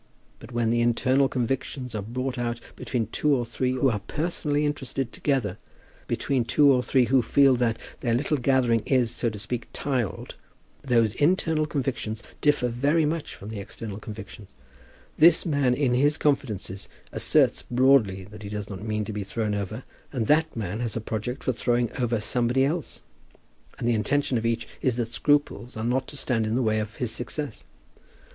But 0.39 0.51
when 0.51 0.71
the 0.71 0.81
internal 0.81 1.29
convictions 1.29 1.93
are 1.93 2.01
brought 2.01 2.39
out 2.39 2.59
between 2.75 3.05
two 3.05 3.35
or 3.35 3.45
three 3.45 3.73
who 3.73 3.87
are 3.91 3.99
personally 3.99 4.65
interested 4.65 5.13
together, 5.13 5.59
between 6.07 6.43
two 6.43 6.71
or 6.73 6.81
three 6.81 7.03
who 7.05 7.21
feel 7.21 7.53
that 7.57 7.77
their 7.99 8.15
little 8.15 8.37
gathering 8.37 8.79
is, 8.87 9.11
so 9.11 9.29
to 9.29 9.37
say, 9.37 9.61
"tiled," 9.73 10.33
those 10.81 11.13
internal 11.13 11.67
convictions 11.67 12.23
differ 12.41 12.67
very 12.67 13.05
much 13.05 13.35
from 13.35 13.49
the 13.49 13.59
external 13.59 13.99
convictions. 13.99 14.49
This 15.19 15.45
man, 15.45 15.75
in 15.75 15.93
his 15.93 16.17
confidences, 16.17 16.89
asserts 17.11 17.61
broadly 17.61 18.23
that 18.23 18.41
he 18.41 18.49
does 18.49 18.71
not 18.71 18.81
mean 18.81 19.05
to 19.05 19.13
be 19.13 19.23
thrown 19.23 19.53
over, 19.53 19.83
and 20.11 20.25
that 20.25 20.55
man 20.57 20.79
has 20.79 20.97
a 20.97 20.99
project 20.99 21.43
for 21.43 21.53
throwing 21.53 21.95
over 22.01 22.19
somebody 22.19 22.65
else; 22.65 23.01
and 23.77 23.87
the 23.87 23.93
intention 23.93 24.39
of 24.39 24.47
each 24.47 24.67
is 24.81 24.95
that 24.95 25.13
scruples 25.13 25.77
are 25.77 25.83
not 25.83 26.07
to 26.07 26.17
stand 26.17 26.47
in 26.47 26.55
the 26.55 26.63
way 26.63 26.79
of 26.79 26.95
his 26.95 27.11
success. 27.11 27.65